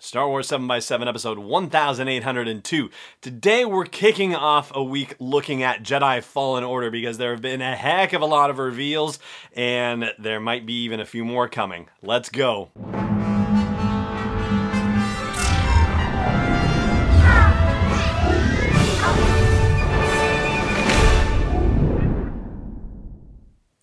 Star 0.00 0.28
Wars 0.28 0.48
7x7 0.48 1.08
episode 1.08 1.38
1802. 1.38 2.88
Today 3.20 3.64
we're 3.64 3.84
kicking 3.84 4.32
off 4.32 4.70
a 4.72 4.82
week 4.82 5.16
looking 5.18 5.64
at 5.64 5.82
Jedi 5.82 6.22
Fallen 6.22 6.62
Order 6.62 6.88
because 6.90 7.18
there 7.18 7.32
have 7.32 7.42
been 7.42 7.60
a 7.60 7.74
heck 7.74 8.12
of 8.12 8.22
a 8.22 8.26
lot 8.26 8.48
of 8.48 8.58
reveals 8.58 9.18
and 9.54 10.12
there 10.16 10.38
might 10.38 10.66
be 10.66 10.84
even 10.84 11.00
a 11.00 11.04
few 11.04 11.24
more 11.24 11.48
coming. 11.48 11.88
Let's 12.00 12.28
go. 12.28 12.70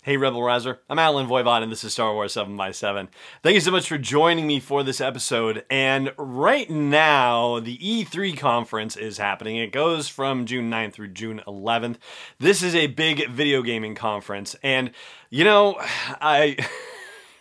Hey, 0.06 0.18
Rebel 0.18 0.44
Rouser. 0.44 0.82
I'm 0.88 1.00
Allen 1.00 1.26
Voivod, 1.26 1.64
and 1.64 1.72
this 1.72 1.84
is 1.84 1.94
Star 1.94 2.14
Wars 2.14 2.34
7 2.34 2.56
by 2.56 2.70
7 2.70 3.10
Thank 3.42 3.56
you 3.56 3.60
so 3.60 3.72
much 3.72 3.88
for 3.88 3.98
joining 3.98 4.46
me 4.46 4.60
for 4.60 4.84
this 4.84 5.02
episode. 5.02 5.66
And 5.68 6.12
right 6.16 6.70
now, 6.70 7.60
the 7.60 7.76
E3 7.80 8.38
conference 8.38 8.96
is 8.96 9.18
happening. 9.18 9.56
It 9.56 9.72
goes 9.72 10.08
from 10.08 10.46
June 10.46 10.70
9th 10.70 10.94
through 10.94 11.08
June 11.08 11.42
11th. 11.48 11.96
This 12.38 12.62
is 12.62 12.76
a 12.76 12.86
big 12.86 13.28
video 13.30 13.64
gaming 13.64 13.96
conference. 13.96 14.56
And, 14.62 14.92
you 15.32 15.44
know, 15.44 15.76
I. 16.22 16.56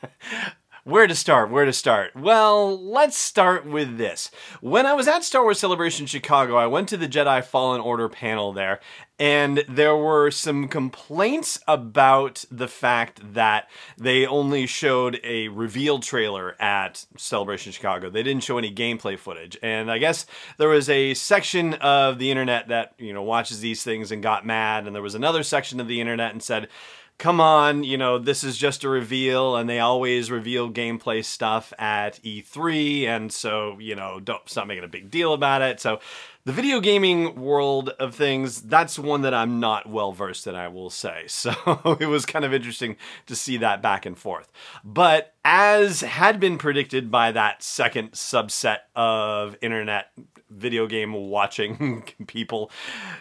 Where 0.87 1.07
to 1.07 1.15
start? 1.15 1.51
Where 1.51 1.65
to 1.65 1.73
start? 1.73 2.15
Well, 2.15 2.79
let's 2.79 3.17
start 3.17 3.65
with 3.65 3.97
this. 3.97 4.31
When 4.61 4.85
I 4.85 4.93
was 4.93 5.09
at 5.09 5.25
Star 5.25 5.43
Wars 5.43 5.59
Celebration 5.59 6.05
Chicago, 6.05 6.57
I 6.57 6.67
went 6.67 6.91
to 6.91 6.99
the 6.99 7.09
Jedi 7.09 7.43
Fallen 7.43 7.81
Order 7.81 8.11
panel 8.11 8.53
there, 8.53 8.81
and 9.19 9.65
there 9.67 9.97
were 9.97 10.31
some 10.31 10.69
complaints 10.69 11.59
about 11.67 12.45
the 12.51 12.69
fact 12.69 13.33
that 13.33 13.71
they 13.97 14.27
only 14.27 14.67
showed 14.67 15.19
a 15.25 15.49
reveal 15.49 16.01
trailer 16.01 16.55
at 16.61 17.07
Celebration 17.17 17.73
Chicago. 17.73 18.11
They 18.11 18.23
didn't 18.23 18.45
show 18.45 18.59
any 18.59 18.71
gameplay 18.71 19.19
footage. 19.19 19.57
And 19.63 19.91
I 19.91 19.97
guess 19.97 20.27
there 20.59 20.69
was 20.69 20.91
a 20.91 21.15
section 21.15 21.73
of 21.75 22.19
the 22.19 22.31
internet 22.31 22.69
that, 22.69 22.93
you 22.99 23.15
know, 23.15 23.23
watches 23.23 23.61
these 23.61 23.83
things 23.83 24.13
and 24.13 24.23
got 24.23 24.45
mad, 24.45 24.87
and 24.87 24.95
there 24.95 25.01
was 25.01 25.15
another 25.15 25.45
section 25.45 25.81
of 25.81 25.89
the 25.89 26.03
internet 26.03 26.33
and 26.33 26.43
said, 26.43 26.69
come 27.19 27.41
on, 27.41 27.85
you 27.85 27.97
know, 27.97 28.19
this 28.19 28.43
is 28.45 28.57
just 28.57 28.85
a 28.85 28.89
reveal, 28.89 29.57
and 29.57 29.69
they 29.69 29.81
always 29.81 30.31
reveal 30.31 30.71
gameplay 30.71 31.25
stuff 31.25 31.73
at 31.79 32.21
E3, 32.23 33.07
and 33.07 33.33
so, 33.33 33.79
you 33.79 33.95
know, 33.95 34.21
don't 34.21 34.49
stop 34.49 34.67
making 34.67 34.85
a 34.85 34.89
big 34.89 35.11
deal 35.11 35.33
about 35.33 35.63
it. 35.63 35.81
So, 35.81 36.01
the 36.47 36.53
video 36.53 36.81
gaming 36.81 37.37
world 37.41 37.89
of 37.99 38.15
things, 38.15 38.61
that's 38.63 38.99
one 38.99 39.23
that 39.23 39.33
I'm 39.33 39.61
not 39.61 39.89
well 39.89 40.13
versed 40.13 40.47
in, 40.47 40.55
I 40.55 40.69
will 40.69 40.91
say. 40.91 41.25
So, 41.29 41.97
it 42.01 42.07
was 42.07 42.27
kind 42.27 42.45
of 42.45 42.53
interesting 42.53 42.97
to 43.27 43.37
see 43.37 43.59
that 43.59 43.83
back 43.83 44.07
and 44.07 44.19
forth. 44.19 44.51
But 44.83 45.35
as 45.45 46.01
had 46.01 46.41
been 46.41 46.59
predicted 46.59 47.11
by 47.11 47.33
that 47.33 47.63
second 47.63 48.13
subset 48.13 48.79
of 48.95 49.57
internet 49.61 50.11
video 50.57 50.87
game 50.87 51.13
watching 51.13 52.05
people, 52.27 52.71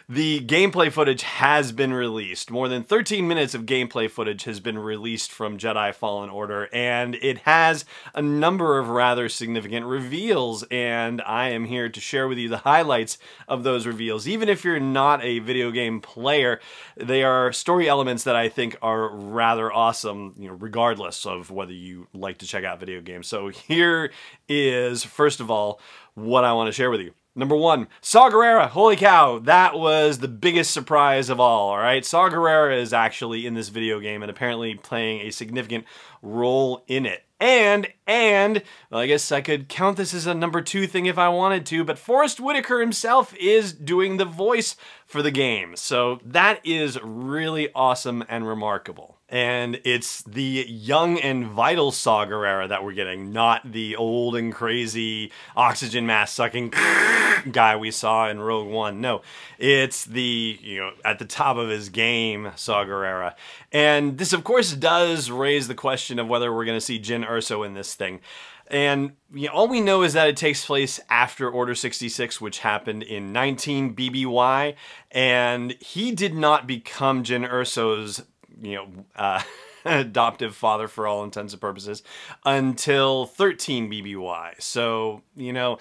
the 0.07 0.41
gameplay 0.41 0.91
footage 0.91 1.23
has 1.23 1.71
been 1.71 1.93
released. 1.93 2.51
More 2.51 2.67
than 2.67 2.83
13 2.83 3.27
minutes 3.27 3.53
of 3.53 3.65
gameplay 3.65 4.09
footage 4.09 4.43
has 4.43 4.59
been 4.59 4.77
released 4.77 5.31
from 5.31 5.57
Jedi 5.57 5.93
Fallen 5.93 6.29
Order, 6.29 6.69
and 6.73 7.15
it 7.15 7.39
has 7.39 7.85
a 8.13 8.21
number 8.21 8.79
of 8.79 8.89
rather 8.89 9.29
significant 9.29 9.85
reveals. 9.85 10.63
And 10.71 11.21
I 11.21 11.49
am 11.49 11.65
here 11.65 11.89
to 11.89 11.99
share 11.99 12.27
with 12.27 12.37
you 12.37 12.49
the 12.49 12.57
highlights 12.57 13.17
of 13.47 13.63
those 13.63 13.85
reveals. 13.85 14.27
Even 14.27 14.49
if 14.49 14.63
you're 14.63 14.79
not 14.79 15.23
a 15.23 15.39
video 15.39 15.71
game 15.71 16.01
player, 16.01 16.59
they 16.97 17.23
are 17.23 17.51
story 17.51 17.89
elements 17.89 18.23
that 18.23 18.35
I 18.35 18.49
think 18.49 18.77
are 18.81 19.09
rather 19.09 19.71
awesome, 19.71 20.35
you 20.37 20.47
know, 20.47 20.55
regardless 20.55 21.25
of 21.25 21.51
whether 21.51 21.73
you 21.73 22.07
like 22.13 22.37
to 22.39 22.45
check 22.45 22.63
out 22.63 22.79
video 22.79 23.01
games. 23.01 23.27
So 23.27 23.49
here 23.49 24.11
is, 24.47 25.03
first 25.03 25.39
of 25.39 25.49
all, 25.49 25.79
what 26.15 26.43
I 26.43 26.53
want 26.53 26.67
to 26.67 26.71
share 26.71 26.89
with 26.89 27.01
you. 27.01 27.13
Number 27.35 27.55
one, 27.55 27.87
Saw 27.99 28.29
Gerrera. 28.29 28.69
Holy 28.69 28.95
cow, 28.95 29.39
that 29.39 29.73
was 29.73 30.19
the 30.19 30.27
biggest 30.27 30.69
surprise 30.71 31.29
of 31.29 31.39
all, 31.39 31.71
all 31.71 31.79
right? 31.79 32.05
Saw 32.05 32.29
Gerrera 32.29 32.79
is 32.79 32.93
actually 32.93 33.47
in 33.47 33.55
this 33.55 33.69
video 33.69 33.99
game 33.99 34.21
and 34.21 34.29
apparently 34.29 34.75
playing 34.75 35.21
a 35.21 35.31
significant 35.31 35.85
role 36.23 36.83
in 36.87 37.05
it. 37.05 37.23
And, 37.39 37.87
and, 38.07 38.63
well, 38.89 39.01
I 39.01 39.07
guess 39.07 39.29
I 39.29 39.41
could 39.41 39.67
count 39.67 39.97
this 39.97 40.13
as 40.13 40.25
a 40.25 40.33
number 40.33 40.61
two 40.61 40.87
thing 40.87 41.07
if 41.07 41.17
I 41.17 41.27
wanted 41.27 41.65
to, 41.67 41.83
but 41.83 41.99
Forest 41.99 42.39
Whitaker 42.39 42.79
himself 42.79 43.35
is 43.35 43.73
doing 43.73 44.15
the 44.15 44.23
voice 44.23 44.77
for 45.05 45.21
the 45.21 45.29
game. 45.29 45.75
So 45.75 46.21
that 46.23 46.65
is 46.65 46.97
really 47.03 47.67
awesome 47.75 48.23
and 48.29 48.47
remarkable 48.47 49.17
and 49.33 49.81
it's 49.83 50.21
the 50.21 50.63
young 50.69 51.17
and 51.17 51.47
vital 51.47 51.91
Saw 51.91 52.23
Gerrera 52.23 52.69
that 52.69 52.83
we're 52.83 52.93
getting, 52.93 53.33
not 53.33 53.71
the 53.71 53.95
old 53.95 54.35
and 54.35 54.53
crazy 54.53 55.31
oxygen 55.55 56.05
mask 56.05 56.35
sucking 56.35 56.69
guy 57.51 57.75
we 57.75 57.89
saw 57.89 58.29
in 58.29 58.39
Rogue 58.39 58.67
One. 58.67 59.01
No, 59.01 59.23
it's 59.57 60.05
the 60.05 60.59
you 60.61 60.79
know 60.79 60.91
at 61.03 61.17
the 61.17 61.25
top 61.25 61.57
of 61.57 61.67
his 61.67 61.89
game 61.89 62.51
Saw 62.55 62.85
Gerrera, 62.85 63.33
and 63.71 64.19
this 64.19 64.33
of 64.33 64.43
course 64.43 64.71
does 64.73 65.31
raise 65.31 65.67
the 65.67 65.73
question 65.73 66.12
of 66.19 66.27
whether 66.27 66.53
we're 66.53 66.65
going 66.65 66.77
to 66.77 66.81
see 66.81 66.99
Jyn 66.99 67.27
Erso 67.27 67.65
in 67.65 67.73
this 67.73 67.95
thing. 67.95 68.19
And 68.67 69.13
you 69.33 69.47
know, 69.47 69.53
all 69.53 69.67
we 69.67 69.81
know 69.81 70.03
is 70.03 70.13
that 70.13 70.29
it 70.29 70.37
takes 70.37 70.65
place 70.65 70.99
after 71.09 71.49
Order 71.49 71.75
66, 71.75 72.39
which 72.39 72.59
happened 72.59 73.03
in 73.03 73.33
19 73.33 73.95
BBY, 73.95 74.75
and 75.11 75.71
he 75.79 76.11
did 76.11 76.33
not 76.33 76.65
become 76.65 77.23
Jyn 77.23 77.49
Erso's, 77.49 78.23
you 78.61 78.75
know, 78.75 78.87
uh, 79.15 79.41
adoptive 79.85 80.55
father 80.55 80.87
for 80.87 81.07
all 81.07 81.23
intents 81.23 81.53
and 81.53 81.61
purposes 81.61 82.03
until 82.45 83.25
13 83.25 83.91
BBY. 83.91 84.61
So, 84.61 85.23
you 85.35 85.51
know, 85.51 85.77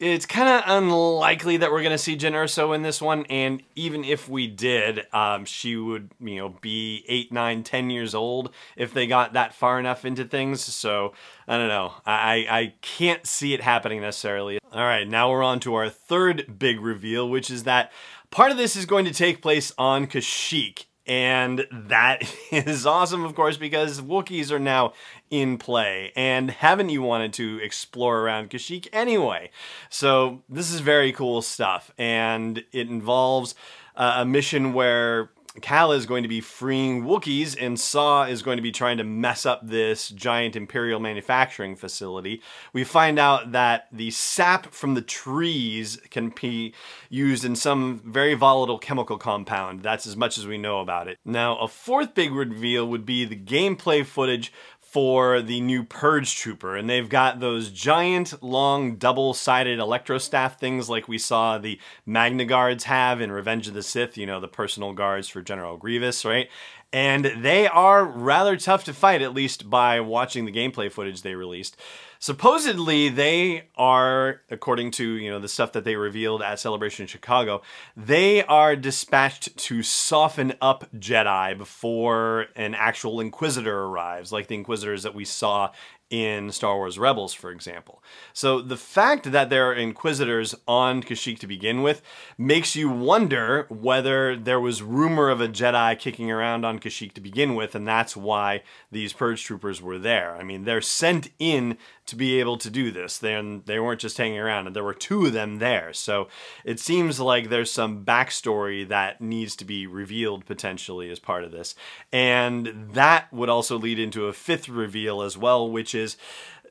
it's 0.00 0.26
kind 0.26 0.48
of 0.48 0.62
unlikely 0.66 1.58
that 1.58 1.70
we're 1.70 1.82
going 1.82 1.92
to 1.92 1.98
see 1.98 2.16
Jyn 2.16 2.32
Erso 2.32 2.74
in 2.74 2.82
this 2.82 3.00
one. 3.00 3.24
And 3.30 3.62
even 3.76 4.04
if 4.04 4.28
we 4.28 4.48
did, 4.48 5.06
um, 5.12 5.44
she 5.44 5.76
would, 5.76 6.10
you 6.20 6.36
know, 6.36 6.56
be 6.60 7.04
eight, 7.06 7.32
nine, 7.32 7.62
ten 7.62 7.90
years 7.90 8.14
old 8.14 8.52
if 8.76 8.92
they 8.92 9.06
got 9.06 9.34
that 9.34 9.54
far 9.54 9.78
enough 9.78 10.04
into 10.04 10.24
things. 10.24 10.62
So 10.62 11.14
I 11.46 11.56
don't 11.58 11.68
know. 11.68 11.92
I, 12.04 12.46
I 12.50 12.74
can't 12.82 13.24
see 13.26 13.54
it 13.54 13.60
happening 13.60 14.00
necessarily. 14.00 14.58
All 14.72 14.82
right, 14.82 15.06
now 15.06 15.30
we're 15.30 15.44
on 15.44 15.60
to 15.60 15.74
our 15.74 15.88
third 15.88 16.58
big 16.58 16.80
reveal, 16.80 17.28
which 17.28 17.50
is 17.50 17.62
that 17.62 17.92
part 18.30 18.50
of 18.50 18.56
this 18.56 18.74
is 18.74 18.86
going 18.86 19.04
to 19.04 19.14
take 19.14 19.40
place 19.40 19.72
on 19.78 20.06
Kashyyyk. 20.06 20.86
And 21.06 21.66
that 21.70 22.22
is 22.50 22.86
awesome, 22.86 23.24
of 23.24 23.34
course, 23.34 23.56
because 23.56 24.00
Wookiees 24.00 24.50
are 24.50 24.58
now 24.58 24.94
in 25.30 25.58
play. 25.58 26.12
And 26.16 26.50
haven't 26.50 26.90
you 26.90 27.02
wanted 27.02 27.32
to 27.34 27.58
explore 27.62 28.20
around 28.20 28.50
Kashyyyk 28.50 28.88
anyway? 28.92 29.50
So 29.88 30.42
this 30.48 30.72
is 30.72 30.80
very 30.80 31.12
cool 31.12 31.42
stuff. 31.42 31.90
And 31.98 32.64
it 32.72 32.88
involves 32.88 33.54
uh, 33.96 34.16
a 34.18 34.24
mission 34.24 34.72
where 34.72 35.30
Kala 35.62 35.94
is 35.94 36.06
going 36.06 36.24
to 36.24 36.28
be 36.28 36.40
freeing 36.40 37.04
Wookiees, 37.04 37.56
and 37.60 37.78
Saw 37.78 38.24
is 38.24 38.42
going 38.42 38.56
to 38.56 38.62
be 38.62 38.72
trying 38.72 38.96
to 38.98 39.04
mess 39.04 39.46
up 39.46 39.60
this 39.62 40.08
giant 40.08 40.56
Imperial 40.56 40.98
manufacturing 40.98 41.76
facility. 41.76 42.42
We 42.72 42.82
find 42.82 43.20
out 43.20 43.52
that 43.52 43.86
the 43.92 44.10
sap 44.10 44.74
from 44.74 44.94
the 44.94 45.02
trees 45.02 46.00
can 46.10 46.30
be 46.30 46.74
used 47.08 47.44
in 47.44 47.54
some 47.54 48.02
very 48.04 48.34
volatile 48.34 48.78
chemical 48.78 49.16
compound. 49.16 49.82
That's 49.84 50.08
as 50.08 50.16
much 50.16 50.38
as 50.38 50.46
we 50.46 50.58
know 50.58 50.80
about 50.80 51.06
it. 51.06 51.18
Now, 51.24 51.56
a 51.58 51.68
fourth 51.68 52.14
big 52.14 52.32
reveal 52.32 52.86
would 52.88 53.06
be 53.06 53.24
the 53.24 53.36
gameplay 53.36 54.04
footage 54.04 54.52
for 54.94 55.42
the 55.42 55.60
new 55.60 55.82
Purge 55.82 56.36
Trooper, 56.36 56.76
and 56.76 56.88
they've 56.88 57.08
got 57.08 57.40
those 57.40 57.68
giant, 57.70 58.40
long, 58.44 58.94
double-sided 58.94 59.80
electrostaff 59.80 60.60
things 60.60 60.88
like 60.88 61.08
we 61.08 61.18
saw 61.18 61.58
the 61.58 61.80
Magna 62.06 62.44
Guards 62.44 62.84
have 62.84 63.20
in 63.20 63.32
Revenge 63.32 63.66
of 63.66 63.74
the 63.74 63.82
Sith, 63.82 64.16
you 64.16 64.24
know, 64.24 64.38
the 64.38 64.46
personal 64.46 64.92
guards 64.92 65.26
for 65.26 65.42
General 65.42 65.76
Grievous, 65.76 66.24
right? 66.24 66.48
And 66.92 67.24
they 67.24 67.66
are 67.66 68.04
rather 68.04 68.56
tough 68.56 68.84
to 68.84 68.94
fight, 68.94 69.20
at 69.20 69.34
least 69.34 69.68
by 69.68 69.98
watching 69.98 70.44
the 70.44 70.52
gameplay 70.52 70.92
footage 70.92 71.22
they 71.22 71.34
released 71.34 71.76
supposedly 72.24 73.10
they 73.10 73.68
are 73.76 74.40
according 74.50 74.90
to 74.90 75.16
you 75.16 75.30
know 75.30 75.38
the 75.38 75.46
stuff 75.46 75.72
that 75.72 75.84
they 75.84 75.94
revealed 75.94 76.40
at 76.40 76.58
celebration 76.58 77.06
chicago 77.06 77.60
they 77.98 78.42
are 78.44 78.74
dispatched 78.74 79.54
to 79.58 79.82
soften 79.82 80.54
up 80.62 80.90
jedi 80.94 81.56
before 81.58 82.46
an 82.56 82.74
actual 82.74 83.20
inquisitor 83.20 83.82
arrives 83.82 84.32
like 84.32 84.46
the 84.46 84.54
inquisitors 84.54 85.02
that 85.02 85.14
we 85.14 85.22
saw 85.22 85.70
in 86.14 86.52
Star 86.52 86.76
Wars 86.76 86.96
Rebels, 86.96 87.34
for 87.34 87.50
example. 87.50 88.00
So 88.32 88.60
the 88.60 88.76
fact 88.76 89.32
that 89.32 89.50
there 89.50 89.68
are 89.68 89.74
Inquisitors 89.74 90.54
on 90.68 91.02
Kashyyyk 91.02 91.40
to 91.40 91.48
begin 91.48 91.82
with 91.82 92.02
makes 92.38 92.76
you 92.76 92.88
wonder 92.88 93.66
whether 93.68 94.36
there 94.36 94.60
was 94.60 94.80
rumor 94.80 95.28
of 95.28 95.40
a 95.40 95.48
Jedi 95.48 95.98
kicking 95.98 96.30
around 96.30 96.64
on 96.64 96.78
Kashyyyk 96.78 97.14
to 97.14 97.20
begin 97.20 97.56
with, 97.56 97.74
and 97.74 97.88
that's 97.88 98.16
why 98.16 98.62
these 98.92 99.12
Purge 99.12 99.42
Troopers 99.42 99.82
were 99.82 99.98
there. 99.98 100.36
I 100.36 100.44
mean, 100.44 100.62
they're 100.62 100.80
sent 100.80 101.30
in 101.40 101.78
to 102.06 102.14
be 102.14 102.38
able 102.38 102.58
to 102.58 102.70
do 102.70 102.92
this. 102.92 103.18
Then 103.18 103.62
they 103.66 103.80
weren't 103.80 104.00
just 104.00 104.18
hanging 104.18 104.38
around, 104.38 104.68
and 104.68 104.76
there 104.76 104.84
were 104.84 104.94
two 104.94 105.26
of 105.26 105.32
them 105.32 105.56
there. 105.56 105.92
So 105.92 106.28
it 106.64 106.78
seems 106.78 107.18
like 107.18 107.48
there's 107.48 107.72
some 107.72 108.04
backstory 108.04 108.86
that 108.86 109.20
needs 109.20 109.56
to 109.56 109.64
be 109.64 109.88
revealed 109.88 110.46
potentially 110.46 111.10
as 111.10 111.18
part 111.18 111.42
of 111.42 111.50
this, 111.50 111.74
and 112.12 112.90
that 112.92 113.32
would 113.32 113.48
also 113.48 113.76
lead 113.76 113.98
into 113.98 114.26
a 114.26 114.32
fifth 114.32 114.68
reveal 114.68 115.22
as 115.22 115.36
well, 115.36 115.68
which 115.68 115.94
is 115.94 116.03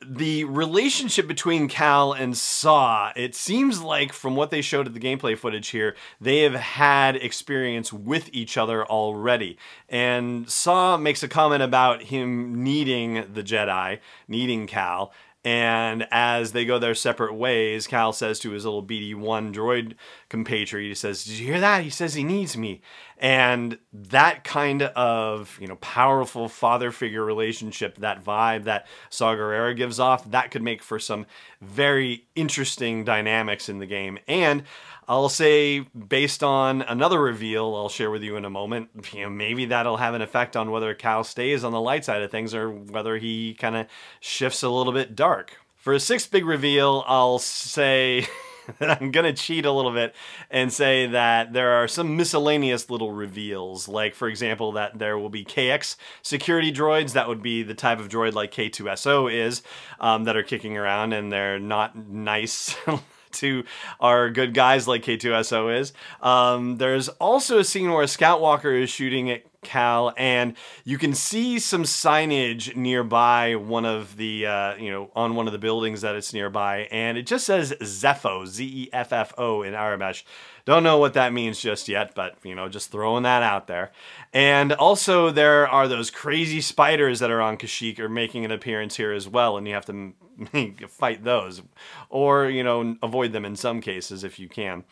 the 0.06 0.44
relationship 0.46 1.28
between 1.28 1.68
Cal 1.68 2.14
and 2.14 2.38
Saw, 2.38 3.12
it 3.16 3.36
seems 3.36 3.82
like 3.82 4.12
from 4.12 4.36
what 4.36 4.52
they 4.52 4.62
showed 4.62 4.88
at 4.88 4.94
the 4.94 5.00
gameplay 5.00 5.38
footage 5.38 5.70
here, 5.70 5.96
they 6.20 6.42
have 6.42 6.56
had 6.56 7.16
experience 7.16 7.94
with 7.94 8.30
each 8.34 8.58
other 8.58 8.86
already. 8.86 9.58
And 9.90 10.50
Saw 10.50 10.98
makes 10.98 11.24
a 11.24 11.28
comment 11.28 11.64
about 11.64 12.04
him 12.04 12.64
needing 12.64 13.34
the 13.34 13.44
Jedi, 13.44 14.00
needing 14.28 14.68
Cal, 14.68 15.14
and 15.46 16.08
as 16.10 16.54
they 16.54 16.64
go 16.64 16.80
their 16.80 16.96
separate 16.96 17.34
ways, 17.34 17.86
Cal 17.86 18.14
says 18.14 18.40
to 18.40 18.52
his 18.52 18.64
little 18.64 18.84
BD1 18.84 19.54
droid 19.54 19.96
compatriot, 20.30 20.88
he 20.88 20.96
says, 20.96 21.26
Did 21.26 21.38
you 21.38 21.46
hear 21.46 21.60
that? 21.60 21.84
He 21.84 21.90
says 21.90 22.14
he 22.14 22.24
needs 22.24 22.56
me. 22.56 22.82
And 23.18 23.78
that 23.92 24.46
kind 24.46 24.84
of, 24.84 25.58
you 25.60 25.68
know, 25.68 25.76
powerful 25.78 26.48
father 26.48 26.92
figure 26.92 27.26
relationship, 27.26 27.98
that 27.98 28.24
vibe 28.24 28.64
that 28.64 28.88
Saw 29.10 29.36
Gerrera 29.36 29.76
gives 29.76 30.00
off, 30.00 30.30
that 30.32 30.52
could 30.52 30.64
make 30.64 30.82
for 30.82 30.98
some 30.98 31.26
very 31.62 32.26
interesting 32.36 33.04
dynamics 33.04 33.68
in 33.68 33.80
the 33.80 33.86
game. 33.86 34.20
And 34.28 34.64
I'll 35.08 35.30
say, 35.30 35.80
based 35.80 36.44
on 36.44 36.82
another 36.82 37.22
reveal 37.22 37.76
I'll 37.76 37.90
share 37.90 38.12
with 38.12 38.24
you 38.24 38.38
in 38.38 38.46
a 38.46 38.50
moment, 38.50 38.90
you 39.14 39.24
know, 39.24 39.30
maybe 39.30 39.66
that'll 39.66 39.98
have 39.98 40.14
an 40.14 40.22
effect 40.22 40.56
on 40.56 40.72
whether 40.72 40.94
Cal 40.94 41.24
stays 41.24 41.64
on 41.64 41.72
the 41.72 41.82
light 41.82 42.06
side 42.06 42.22
of 42.22 42.32
things 42.32 42.54
or 42.54 42.70
whether 42.70 43.18
he 43.18 43.56
kind 43.56 43.76
of 43.76 43.88
shifts 44.20 44.64
a 44.64 44.70
little 44.70 44.94
bit 44.94 45.16
dark. 45.16 45.58
For 45.76 45.94
a 45.94 46.00
sixth 46.00 46.32
big 46.32 46.46
reveal, 46.46 47.04
I'll 47.08 47.40
say 47.40 48.26
that 48.80 49.02
I'm 49.02 49.12
going 49.12 49.26
to 49.26 49.34
cheat 49.34 49.66
a 49.66 49.72
little 49.72 49.92
bit 49.92 50.16
and 50.50 50.72
say 50.72 51.08
that 51.08 51.54
there 51.54 51.72
are 51.72 51.88
some 51.88 52.16
miscellaneous 52.16 52.90
little 52.90 53.12
reveals. 53.12 53.88
Like, 53.88 54.16
for 54.16 54.28
example, 54.28 54.74
that 54.74 54.98
there 54.98 55.18
will 55.18 55.30
be 55.30 55.44
KX 55.44 55.98
security 56.22 56.72
droids. 56.72 57.14
That 57.14 57.28
would 57.28 57.42
be 57.42 57.64
the 57.64 57.74
type 57.74 58.00
of 58.00 58.08
droid 58.08 58.34
like 58.34 58.54
K2SO 58.54 59.32
is, 59.32 59.62
um, 60.00 60.24
that 60.24 60.38
are 60.38 60.44
kicking 60.44 60.78
around 60.78 61.14
and 61.14 61.32
they're 61.32 61.60
not 61.60 61.98
nice 61.98 62.76
to 63.34 63.64
our 64.00 64.30
good 64.30 64.54
guys 64.54 64.88
like 64.88 65.04
K2SO 65.04 65.80
is. 65.80 65.94
Um, 66.22 66.78
there's 66.78 67.10
also 67.10 67.60
a 67.60 67.64
scene 67.64 67.92
where 67.92 68.04
a 68.04 68.08
Scout 68.08 68.42
Walker 68.42 68.72
is 68.72 68.90
shooting 68.90 69.30
at 69.30 69.44
Cal, 69.64 70.14
and 70.18 70.56
you 70.84 70.98
can 70.98 71.14
see 71.14 71.60
some 71.60 71.84
signage 71.84 72.76
nearby 72.76 73.56
one 73.56 73.86
of 73.86 74.18
the, 74.18 74.46
uh, 74.46 74.76
you 74.76 74.92
know, 74.92 75.12
on 75.16 75.36
one 75.36 75.48
of 75.48 75.54
the 75.54 75.60
buildings 75.60 76.02
that 76.02 76.16
it's 76.16 76.34
nearby, 76.34 76.88
and 76.92 77.18
it 77.18 77.26
just 77.26 77.46
says 77.46 77.74
Zeffo, 77.82 78.46
Z 78.46 78.64
E 78.66 78.90
F 78.94 79.14
F 79.14 79.34
O 79.38 79.62
in 79.62 79.74
Aurebesh. 79.74 80.24
Don't 80.66 80.84
know 80.84 80.98
what 80.98 81.14
that 81.16 81.34
means 81.34 81.60
just 81.60 81.90
yet, 81.90 82.16
but 82.16 82.38
you 82.44 82.56
know, 82.56 82.70
just 82.70 82.92
throwing 82.92 83.24
that 83.24 83.44
out 83.44 83.68
there. 83.68 83.92
And 84.32 84.72
also, 84.72 85.30
there 85.30 85.68
are 85.68 85.88
those 85.88 86.10
crazy 86.10 86.62
spiders 86.62 87.20
that 87.20 87.32
are 87.32 87.42
on 87.42 87.58
Kashyyyk 87.58 88.00
are 88.00 88.10
making 88.10 88.46
an 88.46 88.52
appearance 88.52 88.96
here 88.96 89.12
as 89.12 89.28
well, 89.28 89.58
and 89.58 89.68
you 89.68 89.74
have 89.74 89.86
to 89.88 90.14
fight 90.88 91.24
those, 91.24 91.62
or 92.10 92.50
you 92.50 92.64
know, 92.64 92.96
avoid 93.04 93.34
them 93.34 93.46
in 93.46 93.56
some 93.56 93.82
cases 93.82 94.24
if 94.24 94.40
you 94.40 94.48
can. 94.48 94.84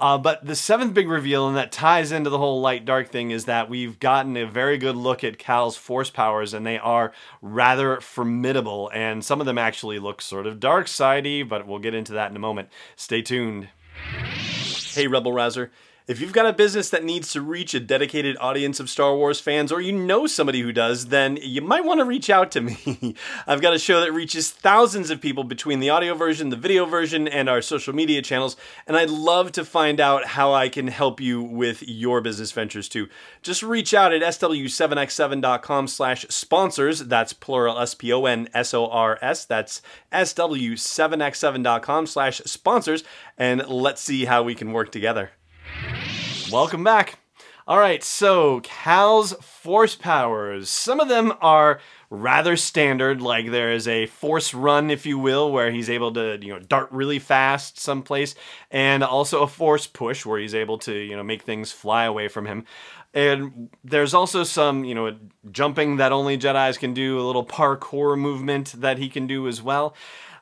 Uh, 0.00 0.16
but 0.16 0.44
the 0.46 0.54
seventh 0.54 0.94
big 0.94 1.08
reveal, 1.08 1.48
and 1.48 1.56
that 1.56 1.72
ties 1.72 2.12
into 2.12 2.30
the 2.30 2.38
whole 2.38 2.60
light 2.60 2.84
dark 2.84 3.10
thing, 3.10 3.30
is 3.30 3.46
that 3.46 3.68
we've 3.68 3.98
gotten 3.98 4.36
a 4.36 4.46
very 4.46 4.78
good 4.78 4.96
look 4.96 5.24
at 5.24 5.38
Cal's 5.38 5.76
force 5.76 6.10
powers, 6.10 6.54
and 6.54 6.64
they 6.64 6.78
are 6.78 7.12
rather 7.42 8.00
formidable. 8.00 8.90
And 8.94 9.24
some 9.24 9.40
of 9.40 9.46
them 9.46 9.58
actually 9.58 9.98
look 9.98 10.22
sort 10.22 10.46
of 10.46 10.60
dark 10.60 10.86
sidey, 10.86 11.42
but 11.42 11.66
we'll 11.66 11.80
get 11.80 11.94
into 11.94 12.12
that 12.12 12.30
in 12.30 12.36
a 12.36 12.40
moment. 12.40 12.68
Stay 12.94 13.22
tuned. 13.22 13.68
Hey, 14.92 15.06
Rebel 15.06 15.32
Rouser. 15.32 15.70
If 16.08 16.20
you've 16.22 16.32
got 16.32 16.46
a 16.46 16.54
business 16.54 16.88
that 16.88 17.04
needs 17.04 17.32
to 17.32 17.42
reach 17.42 17.74
a 17.74 17.80
dedicated 17.80 18.38
audience 18.40 18.80
of 18.80 18.88
Star 18.88 19.14
Wars 19.14 19.40
fans, 19.40 19.70
or 19.70 19.82
you 19.82 19.92
know 19.92 20.26
somebody 20.26 20.62
who 20.62 20.72
does, 20.72 21.08
then 21.08 21.38
you 21.42 21.60
might 21.60 21.84
want 21.84 22.00
to 22.00 22.06
reach 22.06 22.30
out 22.30 22.50
to 22.52 22.62
me. 22.62 23.14
I've 23.46 23.60
got 23.60 23.74
a 23.74 23.78
show 23.78 24.00
that 24.00 24.14
reaches 24.14 24.50
thousands 24.50 25.10
of 25.10 25.20
people 25.20 25.44
between 25.44 25.80
the 25.80 25.90
audio 25.90 26.14
version, 26.14 26.48
the 26.48 26.56
video 26.56 26.86
version, 26.86 27.28
and 27.28 27.46
our 27.46 27.60
social 27.60 27.94
media 27.94 28.22
channels, 28.22 28.56
and 28.86 28.96
I'd 28.96 29.10
love 29.10 29.52
to 29.52 29.66
find 29.66 30.00
out 30.00 30.24
how 30.28 30.54
I 30.54 30.70
can 30.70 30.88
help 30.88 31.20
you 31.20 31.42
with 31.42 31.82
your 31.86 32.22
business 32.22 32.52
ventures 32.52 32.88
too. 32.88 33.10
Just 33.42 33.62
reach 33.62 33.92
out 33.92 34.14
at 34.14 34.22
sw7x7.com 34.22 35.88
slash 35.88 36.24
sponsors. 36.30 37.00
That's 37.00 37.34
plural 37.34 37.78
S-P-O-N-S-O-R-S. 37.80 39.44
That's 39.44 39.82
sw7x7.com 40.10 42.06
slash 42.06 42.38
sponsors, 42.46 43.04
and 43.36 43.68
let's 43.68 44.00
see 44.00 44.24
how 44.24 44.42
we 44.42 44.54
can 44.54 44.72
work 44.72 44.90
together. 44.90 45.32
Welcome 46.52 46.82
back. 46.82 47.18
All 47.66 47.78
right, 47.78 48.02
so 48.02 48.60
Cal's 48.60 49.34
force 49.42 49.94
powers. 49.94 50.70
Some 50.70 50.98
of 50.98 51.08
them 51.08 51.34
are 51.42 51.80
rather 52.08 52.56
standard, 52.56 53.20
like 53.20 53.50
there 53.50 53.70
is 53.70 53.86
a 53.86 54.06
force 54.06 54.54
run, 54.54 54.90
if 54.90 55.04
you 55.04 55.18
will, 55.18 55.52
where 55.52 55.70
he's 55.70 55.90
able 55.90 56.10
to, 56.14 56.38
you 56.40 56.54
know, 56.54 56.58
dart 56.58 56.88
really 56.90 57.18
fast 57.18 57.78
someplace, 57.78 58.34
and 58.70 59.04
also 59.04 59.42
a 59.42 59.46
force 59.46 59.86
push 59.86 60.24
where 60.24 60.40
he's 60.40 60.54
able 60.54 60.78
to, 60.78 60.94
you 60.94 61.16
know, 61.16 61.22
make 61.22 61.42
things 61.42 61.70
fly 61.70 62.04
away 62.04 62.28
from 62.28 62.46
him. 62.46 62.64
And 63.12 63.68
there's 63.84 64.14
also 64.14 64.42
some, 64.44 64.84
you 64.84 64.94
know, 64.94 65.16
jumping 65.50 65.96
that 65.96 66.12
only 66.12 66.38
Jedi's 66.38 66.78
can 66.78 66.94
do, 66.94 67.20
a 67.20 67.26
little 67.26 67.44
parkour 67.44 68.18
movement 68.18 68.72
that 68.78 68.96
he 68.96 69.10
can 69.10 69.26
do 69.26 69.46
as 69.46 69.60
well. 69.60 69.94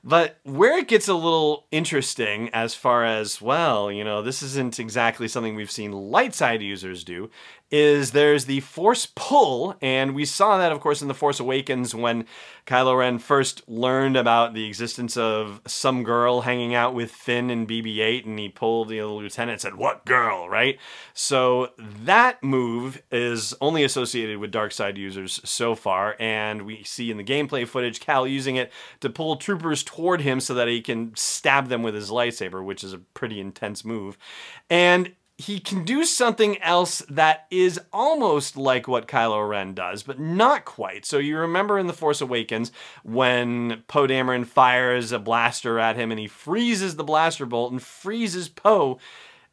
But 0.09 0.39
where 0.45 0.79
it 0.79 0.87
gets 0.87 1.09
a 1.09 1.15
little 1.15 1.67
interesting, 1.73 2.49
as 2.51 2.77
far 2.77 3.05
as, 3.05 3.43
well, 3.43 3.91
you 3.91 4.05
know, 4.05 4.23
this 4.23 4.41
isn't 4.41 4.79
exactly 4.79 5.27
something 5.27 5.57
we've 5.57 5.69
seen 5.69 5.91
light 5.91 6.33
side 6.33 6.63
users 6.63 7.03
do, 7.03 7.29
is 7.71 8.13
there's 8.13 8.45
the 8.45 8.61
Force 8.61 9.07
pull, 9.15 9.77
and 9.81 10.15
we 10.15 10.25
saw 10.25 10.59
that, 10.59 10.71
of 10.71 10.81
course, 10.81 11.03
in 11.03 11.09
The 11.09 11.15
Force 11.15 11.41
Awakens 11.41 11.95
when 11.95 12.27
Kylo 12.65 12.99
Ren 12.99 13.19
first 13.19 13.69
learned 13.69 14.17
about 14.17 14.55
the 14.55 14.67
existence 14.67 15.17
of 15.17 15.61
some 15.67 16.05
girl 16.05 16.43
hanging 16.43 16.75
out 16.75 16.95
with 16.95 17.11
Finn 17.11 17.51
and 17.51 17.69
BB 17.69 17.99
8, 17.99 18.27
and 18.27 18.39
he 18.39 18.49
pulled 18.49 18.89
the 18.89 19.03
lieutenant 19.03 19.53
and 19.53 19.61
said, 19.61 19.75
What 19.75 20.05
girl, 20.05 20.49
right? 20.49 20.79
So 21.13 21.71
that 21.79 22.43
move 22.43 23.03
is 23.11 23.55
only 23.61 23.83
associated 23.83 24.39
with 24.39 24.53
dark 24.53 24.71
side 24.71 24.97
users 24.97 25.41
so 25.45 25.75
far, 25.75 26.15
and 26.21 26.63
we 26.63 26.85
see 26.85 27.11
in 27.11 27.17
the 27.17 27.25
gameplay 27.25 27.67
footage 27.67 27.99
Cal 27.99 28.27
using 28.27 28.57
it 28.57 28.73
to 29.01 29.11
pull 29.11 29.37
troopers 29.37 29.83
toward 29.83 30.21
him 30.21 30.39
so 30.39 30.55
that 30.55 30.69
he 30.69 30.81
can 30.81 31.13
stab 31.17 31.69
them 31.69 31.83
with 31.83 31.95
his 31.95 32.11
lightsaber, 32.11 32.65
which 32.65 32.85
is 32.85 32.93
a 32.93 32.99
pretty 32.99 33.41
intense 33.41 33.85
move. 33.85 34.17
And 34.71 35.13
he 35.39 35.61
can 35.61 35.85
do 35.85 36.05
something 36.05 36.61
else 36.63 37.01
that 37.11 37.47
is 37.51 37.79
almost 37.93 38.57
like 38.57 38.89
what 38.89 39.07
Kylo 39.07 39.47
Ren 39.47 39.75
does, 39.75 40.03
but 40.03 40.19
not 40.19 40.65
quite. 40.65 41.05
So 41.05 41.19
you 41.19 41.37
remember 41.37 41.79
in 41.79 41.87
The 41.87 41.93
Force 41.93 42.23
Awakens 42.23 42.73
when 43.03 43.83
Poe 43.87 44.07
Dameron 44.07 44.47
fires 44.47 45.13
a 45.13 45.19
blaster 45.19 45.79
at 45.79 45.97
him 45.97 46.11
and 46.11 46.19
he 46.19 46.27
freezes 46.27 46.97
the 46.97 47.05
blaster 47.05 47.45
bolt 47.45 47.71
and 47.71 47.83
freezes 47.83 48.49
Poe 48.49 48.99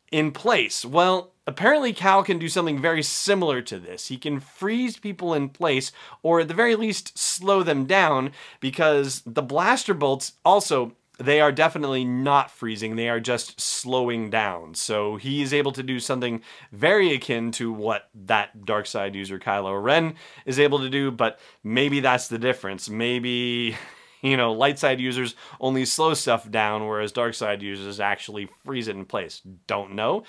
in 0.09 0.31
place. 0.31 0.85
Well, 0.85 1.33
apparently 1.45 1.91
Cal 1.91 2.23
can 2.23 2.39
do 2.39 2.47
something 2.47 2.79
very 2.79 3.03
similar 3.03 3.61
to 3.63 3.77
this. 3.77 4.07
He 4.07 4.17
can 4.17 4.39
freeze 4.39 4.97
people 4.97 5.33
in 5.33 5.49
place 5.49 5.91
or 6.21 6.41
at 6.41 6.47
the 6.47 6.53
very 6.53 6.75
least 6.75 7.17
slow 7.17 7.61
them 7.61 7.85
down 7.85 8.31
because 8.61 9.21
the 9.25 9.41
blaster 9.41 9.93
bolts 9.93 10.33
also 10.45 10.95
they 11.19 11.41
are 11.41 11.51
definitely 11.51 12.03
not 12.03 12.49
freezing. 12.49 12.95
They 12.95 13.09
are 13.09 13.19
just 13.19 13.61
slowing 13.61 14.29
down. 14.29 14.73
So 14.75 15.15
he 15.15 15.41
is 15.41 15.53
able 15.53 15.71
to 15.73 15.83
do 15.83 15.99
something 15.99 16.41
very 16.71 17.13
akin 17.13 17.51
to 17.53 17.71
what 17.71 18.09
that 18.25 18.65
dark 18.65 18.87
side 18.87 19.15
user 19.15 19.39
Kylo 19.39 19.81
Ren 19.81 20.15
is 20.45 20.59
able 20.59 20.79
to 20.79 20.89
do, 20.89 21.11
but 21.11 21.39
maybe 21.63 21.99
that's 21.99 22.27
the 22.27 22.39
difference. 22.39 22.89
Maybe 22.89 23.75
you 24.23 24.37
know, 24.37 24.53
light 24.53 24.79
side 24.79 24.99
users 24.99 25.35
only 25.59 25.85
slow 25.85 26.13
stuff 26.13 26.49
down, 26.49 26.87
whereas 26.87 27.11
dark 27.11 27.35
side 27.35 27.61
users 27.61 27.99
actually 27.99 28.49
freeze 28.65 28.87
it 28.87 28.95
in 28.95 29.05
place. 29.05 29.41
Don't 29.67 29.93
know. 29.93 30.23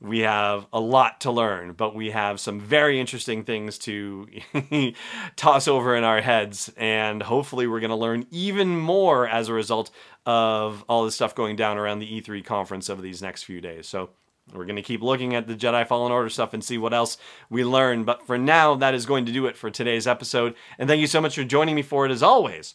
We 0.00 0.20
have 0.20 0.66
a 0.72 0.80
lot 0.80 1.20
to 1.22 1.30
learn, 1.30 1.72
but 1.72 1.94
we 1.94 2.10
have 2.10 2.40
some 2.40 2.58
very 2.58 2.98
interesting 2.98 3.44
things 3.44 3.76
to 3.78 4.28
toss 5.36 5.68
over 5.68 5.94
in 5.94 6.04
our 6.04 6.22
heads, 6.22 6.72
and 6.78 7.22
hopefully, 7.22 7.66
we're 7.66 7.80
going 7.80 7.90
to 7.90 7.96
learn 7.96 8.24
even 8.30 8.78
more 8.78 9.28
as 9.28 9.48
a 9.48 9.52
result 9.52 9.90
of 10.24 10.84
all 10.88 11.04
this 11.04 11.16
stuff 11.16 11.34
going 11.34 11.56
down 11.56 11.76
around 11.76 11.98
the 11.98 12.20
E3 12.20 12.42
conference 12.42 12.88
over 12.88 13.02
these 13.02 13.20
next 13.20 13.42
few 13.42 13.60
days. 13.60 13.86
So, 13.86 14.08
we're 14.54 14.64
going 14.64 14.76
to 14.76 14.82
keep 14.82 15.02
looking 15.02 15.34
at 15.34 15.46
the 15.46 15.54
Jedi 15.54 15.86
Fallen 15.86 16.12
Order 16.12 16.30
stuff 16.30 16.54
and 16.54 16.64
see 16.64 16.78
what 16.78 16.94
else 16.94 17.18
we 17.50 17.62
learn. 17.64 18.04
But 18.04 18.26
for 18.26 18.38
now, 18.38 18.74
that 18.76 18.94
is 18.94 19.04
going 19.06 19.26
to 19.26 19.32
do 19.32 19.46
it 19.46 19.56
for 19.56 19.70
today's 19.70 20.06
episode. 20.06 20.54
And 20.78 20.88
thank 20.88 21.00
you 21.00 21.06
so 21.06 21.20
much 21.20 21.34
for 21.34 21.44
joining 21.44 21.74
me 21.74 21.82
for 21.82 22.06
it 22.06 22.10
as 22.10 22.22
always. 22.22 22.74